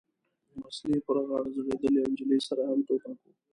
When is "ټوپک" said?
2.87-3.17